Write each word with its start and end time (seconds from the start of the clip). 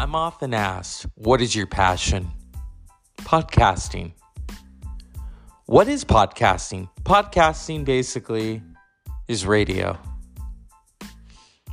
I'm 0.00 0.14
often 0.14 0.54
asked, 0.54 1.04
what 1.14 1.42
is 1.42 1.54
your 1.54 1.66
passion? 1.66 2.30
Podcasting. 3.18 4.12
What 5.66 5.88
is 5.88 6.06
podcasting? 6.06 6.88
Podcasting 7.02 7.84
basically 7.84 8.62
is 9.28 9.44
radio. 9.44 9.98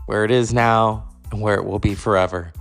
Where 0.08 0.26
it 0.26 0.32
is 0.32 0.54
now 0.54 1.08
and 1.32 1.40
where 1.40 1.56
it 1.56 1.64
will 1.64 1.80
be 1.80 1.96
forever. 1.96 2.52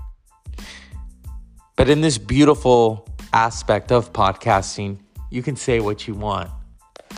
But 1.74 1.88
in 1.88 2.00
this 2.00 2.16
beautiful 2.16 3.08
aspect 3.32 3.90
of 3.90 4.12
podcasting, 4.12 5.00
you 5.32 5.42
can 5.42 5.56
say 5.56 5.80
what 5.80 6.06
you 6.06 6.14
want. 6.14 6.48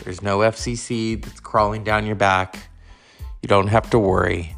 There's 0.03 0.23
no 0.23 0.39
FCC 0.39 1.23
that's 1.23 1.41
crawling 1.41 1.85
down 1.85 2.07
your 2.07 2.17
back. 2.17 2.71
You 3.43 3.49
don't 3.49 3.69
have 3.69 3.91
to 3.91 3.99
worry. 3.99 4.57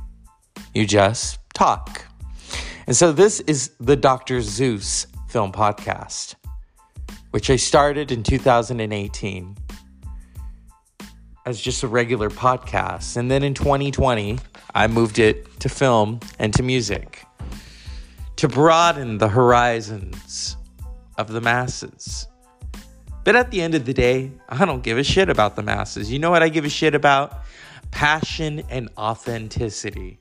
You 0.75 0.87
just 0.87 1.41
talk. 1.55 2.07
And 2.91 2.97
so 2.97 3.13
this 3.13 3.39
is 3.43 3.71
the 3.79 3.95
Dr. 3.95 4.43
Zeus 4.43 5.07
film 5.29 5.53
podcast, 5.53 6.35
which 7.31 7.49
I 7.49 7.55
started 7.55 8.11
in 8.11 8.25
2018 8.25 9.57
as 11.47 11.61
just 11.61 11.85
a 11.85 11.87
regular 11.87 12.31
podcast. 12.31 13.17
And 13.17 13.31
then 13.31 13.45
in 13.45 13.55
2020, 13.55 14.41
I 14.75 14.89
moved 14.89 15.21
it 15.21 15.61
to 15.61 15.69
film 15.69 16.19
and 16.41 16.53
to 16.55 16.65
music 16.65 17.25
to 18.35 18.49
broaden 18.49 19.19
the 19.19 19.29
horizons 19.29 20.57
of 21.17 21.29
the 21.29 21.41
masses. 21.41 22.27
But 23.23 23.37
at 23.37 23.53
the 23.53 23.63
end 23.63 23.77
of 23.77 23.85
the 23.85 23.95
day, 23.95 24.33
I 24.49 24.65
don't 24.65 24.83
give 24.83 24.99
a 24.99 25.05
shit 25.05 25.29
about 25.29 25.55
the 25.55 25.63
masses. 25.63 26.11
You 26.11 26.19
know 26.19 26.33
what 26.33 26.43
I 26.43 26.49
give 26.49 26.65
a 26.65 26.69
shit 26.69 26.97
about? 26.97 27.45
Passion 27.93 28.65
and 28.69 28.89
authenticity. 28.99 30.20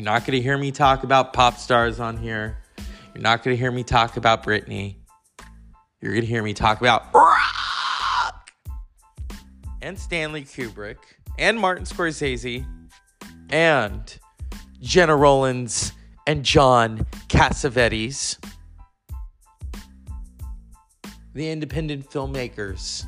You're 0.00 0.06
not 0.06 0.24
going 0.24 0.38
to 0.38 0.40
hear 0.40 0.56
me 0.56 0.72
talk 0.72 1.04
about 1.04 1.34
pop 1.34 1.58
stars 1.58 2.00
on 2.00 2.16
here. 2.16 2.56
You're 3.14 3.20
not 3.20 3.42
going 3.42 3.54
to 3.54 3.60
hear 3.60 3.70
me 3.70 3.84
talk 3.84 4.16
about 4.16 4.42
Britney. 4.42 4.96
You're 6.00 6.12
going 6.12 6.22
to 6.22 6.26
hear 6.26 6.42
me 6.42 6.54
talk 6.54 6.80
about 6.80 7.12
rock 7.12 8.50
and 9.82 9.98
Stanley 9.98 10.44
Kubrick 10.44 10.96
and 11.38 11.60
Martin 11.60 11.84
Scorsese 11.84 12.64
and 13.50 14.18
Jenna 14.80 15.14
Rollins 15.14 15.92
and 16.26 16.46
John 16.46 17.04
Cassavetes, 17.28 18.42
the 21.34 21.50
independent 21.50 22.08
filmmakers. 22.08 23.04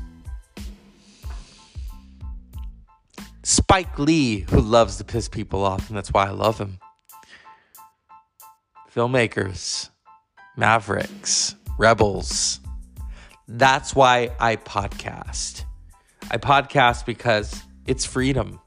Spike 3.44 3.98
Lee, 3.98 4.40
who 4.40 4.60
loves 4.60 4.98
to 4.98 5.04
piss 5.04 5.28
people 5.28 5.64
off, 5.64 5.88
and 5.88 5.96
that's 5.96 6.12
why 6.12 6.26
I 6.26 6.30
love 6.30 6.58
him. 6.58 6.78
Filmmakers, 8.94 9.90
Mavericks, 10.56 11.56
Rebels. 11.76 12.60
That's 13.48 13.96
why 13.96 14.30
I 14.38 14.56
podcast. 14.56 15.64
I 16.30 16.36
podcast 16.38 17.04
because 17.04 17.62
it's 17.86 18.04
freedom. 18.04 18.60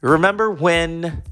Remember 0.00 0.50
when 0.50 1.22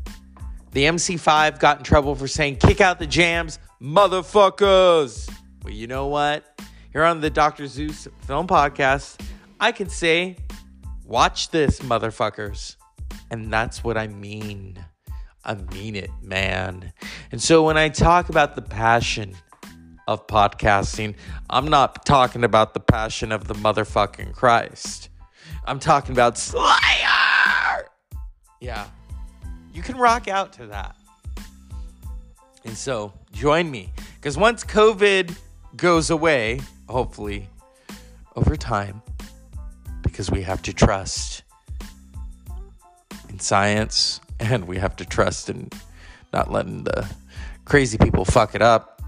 the 0.73 0.85
MC5 0.85 1.61
got 1.61 1.79
in 1.79 1.85
trouble 1.85 2.17
for 2.17 2.27
saying, 2.27 2.57
kick 2.57 2.81
out 2.81 2.99
the 2.99 3.07
jams, 3.07 3.61
motherfuckers? 3.81 5.33
Well, 5.63 5.73
you 5.73 5.87
know 5.87 6.09
what? 6.09 6.45
Here 6.91 7.05
on 7.05 7.21
the 7.21 7.31
Dr. 7.31 7.69
Zeus 7.69 8.09
Film 8.27 8.49
Podcast, 8.49 9.21
I 9.61 9.71
can 9.71 9.89
say, 9.89 10.37
Watch 11.05 11.51
this, 11.51 11.81
motherfuckers. 11.81 12.77
And 13.31 13.53
that's 13.53 13.85
what 13.85 13.97
I 13.97 14.07
mean. 14.07 14.79
I 15.45 15.55
mean 15.55 15.97
it, 15.97 16.11
man. 16.23 16.93
And 17.31 17.43
so 17.43 17.63
when 17.65 17.77
I 17.77 17.91
talk 17.91 18.31
about 18.31 18.57
the 18.57 18.63
passion 18.63 19.37
of 20.09 20.27
podcasting, 20.27 21.15
I'm 21.51 21.69
not 21.69 22.07
talking 22.07 22.45
about 22.45 22.73
the 22.73 22.81
passion 22.81 23.33
of 23.33 23.47
the 23.47 23.55
motherfucking 23.55 24.33
Christ. 24.33 25.11
I'm 25.67 25.79
talking 25.79 26.13
about 26.13 26.39
Slayer. 26.39 27.89
Yeah. 28.61 28.87
You 29.75 29.83
can 29.83 29.97
rock 29.97 30.29
out 30.29 30.55
to 30.55 30.67
that. 30.69 30.97
And 32.65 32.77
so 32.77 33.13
join 33.33 33.71
me. 33.71 33.93
Because 34.17 34.39
once 34.39 34.65
COVID 34.65 35.37
goes 35.77 36.09
away, 36.09 36.61
hopefully 36.89 37.49
over 38.37 38.57
time, 38.57 39.03
because 40.15 40.31
we 40.31 40.43
have 40.43 40.63
to 40.63 40.73
trust 40.73 41.43
in 43.29 43.41
science 43.41 44.21
and 44.39 44.69
we 44.69 44.79
have 44.79 44.95
to 44.95 45.05
trust 45.05 45.51
in 45.51 45.69
not 46.33 46.53
letting 46.53 46.85
the 46.85 47.05
crazy 47.65 47.99
people 47.99 48.25
fuck 48.25 48.55
it 48.55 48.63
up. 48.63 49.03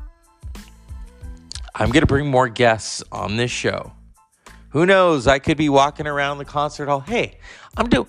I'm 1.77 1.91
going 1.93 2.00
to 2.00 2.09
bring 2.09 2.28
more 2.28 2.49
guests 2.49 3.05
on 3.12 3.37
this 3.37 3.53
show. 3.53 3.93
Who 4.71 4.84
knows? 4.84 5.28
I 5.28 5.39
could 5.39 5.56
be 5.56 5.69
walking 5.69 6.09
around 6.09 6.39
the 6.39 6.44
concert 6.44 6.87
hall. 6.89 6.99
Hey, 6.99 7.38
I'm 7.77 7.88
doing 7.88 8.09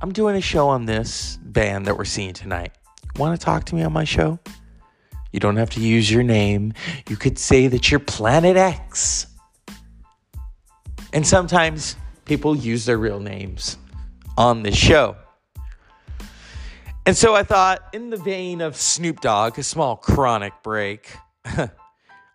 I'm 0.00 0.12
doing 0.12 0.36
a 0.36 0.40
show 0.40 0.68
on 0.68 0.86
this 0.86 1.38
band 1.42 1.86
that 1.86 1.98
we're 1.98 2.04
seeing 2.04 2.34
tonight. 2.34 2.70
Want 3.16 3.38
to 3.38 3.44
talk 3.44 3.64
to 3.64 3.74
me 3.74 3.82
on 3.82 3.92
my 3.92 4.04
show? 4.04 4.38
You 5.32 5.40
don't 5.40 5.56
have 5.56 5.70
to 5.70 5.80
use 5.80 6.08
your 6.08 6.22
name. 6.22 6.72
You 7.08 7.16
could 7.16 7.36
say 7.36 7.66
that 7.66 7.90
you're 7.90 8.00
Planet 8.00 8.56
X. 8.56 9.26
And 11.12 11.26
sometimes 11.26 11.96
people 12.24 12.56
use 12.56 12.86
their 12.86 12.98
real 12.98 13.20
names 13.20 13.76
on 14.38 14.62
this 14.62 14.76
show. 14.76 15.16
And 17.04 17.16
so 17.16 17.34
I 17.34 17.42
thought, 17.42 17.82
in 17.92 18.10
the 18.10 18.16
vein 18.16 18.60
of 18.60 18.76
Snoop 18.76 19.20
Dogg, 19.20 19.58
a 19.58 19.62
small 19.62 19.96
chronic 19.96 20.52
break 20.62 21.16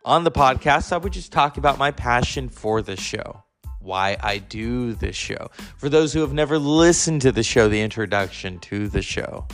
on 0.06 0.26
the 0.26 0.32
podcast, 0.32 0.92
I 0.92 0.98
would 0.98 1.14
just 1.14 1.32
talk 1.32 1.58
about 1.58 1.78
my 1.78 1.92
passion 1.92 2.50
for 2.50 2.82
this 2.82 3.00
show, 3.00 3.44
why 3.80 4.18
I 4.20 4.40
do 4.40 4.94
this 4.94 5.16
show. 5.16 5.50
For 5.78 5.88
those 5.88 6.12
who 6.12 6.20
have 6.20 6.34
never 6.34 6.60
listened 6.60 7.22
to 7.22 7.32
the 7.32 7.44
show, 7.44 7.70
the 7.70 7.82
introduction 7.82 8.60
to 8.60 8.90
the 8.90 9.02
show. 9.02 9.48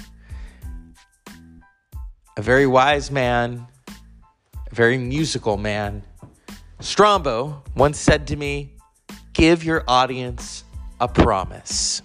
A 2.36 2.42
very 2.42 2.66
wise 2.66 3.12
man, 3.12 3.68
a 4.72 4.76
very 4.76 4.98
musical 4.98 5.58
man, 5.58 6.04
Strombo 6.80 7.62
once 7.76 8.00
said 8.00 8.28
to 8.28 8.36
me, 8.36 8.73
give 9.34 9.64
your 9.64 9.84
audience 9.88 10.64
a 11.00 11.08
promise. 11.08 12.02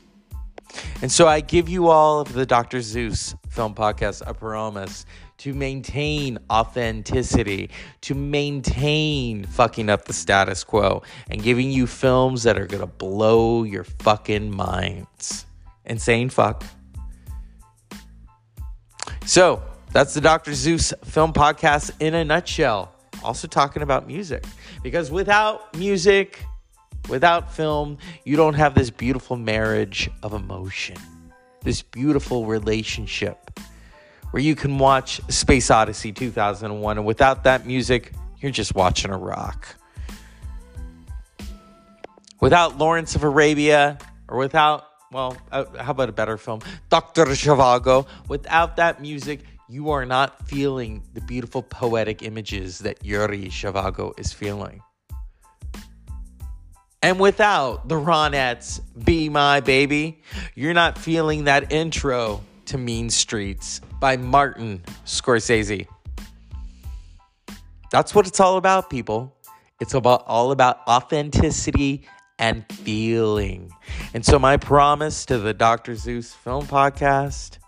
And 1.03 1.11
so 1.11 1.29
I 1.29 1.41
give 1.41 1.69
you 1.69 1.89
all 1.89 2.21
of 2.21 2.33
the 2.33 2.47
Dr. 2.47 2.81
Zeus 2.81 3.35
film 3.49 3.75
podcast 3.75 4.23
a 4.27 4.35
promise 4.35 5.07
to 5.39 5.55
maintain 5.55 6.39
authenticity, 6.51 7.71
to 8.01 8.15
maintain 8.15 9.45
fucking 9.45 9.89
up 9.89 10.05
the 10.05 10.13
status 10.13 10.65
quo, 10.65 11.03
and 11.31 11.43
giving 11.43 11.71
you 11.71 11.87
films 11.87 12.43
that 12.43 12.59
are 12.59 12.67
gonna 12.67 12.87
blow 12.87 13.63
your 13.63 13.85
fucking 13.85 14.51
minds. 14.51 15.47
Saying 15.97 16.29
fuck. 16.29 16.65
So 19.25 19.63
that's 19.93 20.13
the 20.13 20.21
Dr. 20.21 20.53
Zeus 20.55 20.93
film 21.05 21.33
podcast 21.33 21.93
in 21.99 22.15
a 22.15 22.25
nutshell. 22.25 22.93
Also 23.25 23.49
talking 23.49 23.83
about 23.83 24.07
music. 24.07 24.45
Because 24.83 25.11
without 25.11 25.75
music, 25.77 26.45
Without 27.09 27.53
film, 27.55 27.99
you 28.25 28.37
don't 28.37 28.55
have 28.55 28.75
this 28.75 28.91
beautiful 28.91 29.37
marriage 29.37 30.11
of 30.23 30.35
emotion, 30.35 30.97
this 31.63 31.83
beautiful 31.83 32.47
relationship 32.47 33.51
where 34.31 34.43
you 34.43 34.55
can 34.55 34.79
watch 34.79 35.21
Space 35.31 35.71
Odyssey 35.71 36.13
2001, 36.13 36.99
and 36.99 37.07
without 37.07 37.45
that 37.45 37.67
music, 37.67 38.13
you're 38.41 38.53
just 38.53 38.75
watching 38.75 39.11
a 39.11 39.17
rock. 39.17 39.75
Without 42.41 42.77
Lawrence 42.77 43.15
of 43.15 43.25
Arabia, 43.25 43.99
or 44.29 44.37
without, 44.37 44.85
well, 45.11 45.37
uh, 45.51 45.65
how 45.79 45.93
about 45.93 46.11
a 46.11 46.13
better 46.13 46.37
film? 46.37 46.61
Dr. 46.91 47.25
Zhivago. 47.25 48.07
Without 48.29 48.77
that 48.77 49.01
music, 49.01 49.41
you 49.69 49.91
are 49.91 50.05
not 50.05 50.47
feeling 50.47 51.03
the 51.15 51.21
beautiful 51.23 51.63
poetic 51.63 52.23
images 52.23 52.81
that 52.81 53.05
Yuri 53.05 53.47
Zhivago 53.47 54.19
is 54.21 54.33
feeling. 54.33 54.83
And 57.01 57.21
without 57.21 57.89
the 57.89 57.95
Ronettes, 57.95 58.81
Be 59.05 59.29
My 59.29 59.61
Baby, 59.61 60.21
you're 60.57 60.75
not 60.75 60.99
feeling 60.99 61.45
that 61.45 61.73
intro 61.73 62.43
to 62.67 62.77
Mean 62.77 63.09
Streets 63.09 63.81
by 64.01 64.17
Martin 64.17 64.83
Scorsese. 65.05 65.87
That's 67.93 68.15
what 68.15 68.27
it's 68.27 68.41
all 68.41 68.57
about, 68.57 68.91
people. 68.91 69.37
It's 69.81 69.95
about 69.95 70.25
all 70.27 70.51
about 70.51 70.81
authenticity 70.89 72.03
and 72.41 72.65
feeling. 72.73 73.71
And 74.13 74.27
so 74.27 74.39
my 74.41 74.57
promise 74.57 75.25
to 75.27 75.39
the 75.39 75.55
Dr. 75.55 75.95
Zeus 75.95 76.35
film 76.35 76.67
podcast, 76.67 77.59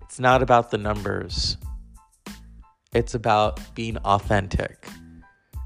it's 0.00 0.18
not 0.18 0.42
about 0.42 0.70
the 0.70 0.78
numbers. 0.78 1.58
It's 2.94 3.14
about 3.14 3.60
being 3.74 3.98
authentic. 3.98 4.86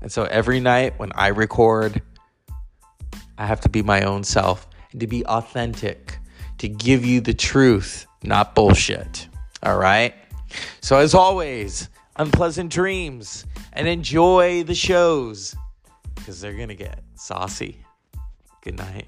And 0.02 0.10
so 0.10 0.24
every 0.24 0.58
night 0.58 0.98
when 0.98 1.12
I 1.14 1.28
record 1.28 2.02
I 3.38 3.46
have 3.46 3.60
to 3.62 3.68
be 3.68 3.82
my 3.82 4.02
own 4.02 4.24
self 4.24 4.66
and 4.92 5.00
to 5.00 5.06
be 5.06 5.24
authentic, 5.26 6.18
to 6.58 6.68
give 6.68 7.04
you 7.04 7.20
the 7.20 7.34
truth, 7.34 8.06
not 8.22 8.54
bullshit. 8.54 9.28
All 9.62 9.76
right. 9.76 10.14
So, 10.80 10.98
as 10.98 11.14
always, 11.14 11.88
unpleasant 12.16 12.72
dreams 12.72 13.44
and 13.72 13.86
enjoy 13.86 14.62
the 14.62 14.74
shows 14.74 15.54
because 16.14 16.40
they're 16.40 16.54
going 16.54 16.68
to 16.68 16.74
get 16.74 17.02
saucy. 17.14 17.78
Good 18.62 18.78
night. 18.78 19.06